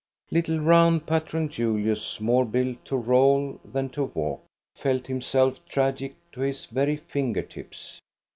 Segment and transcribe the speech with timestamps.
[0.31, 4.43] Little, round Patron Julius, more built to roll than to walk,
[4.75, 8.01] felt himself tragic to his very finger tips.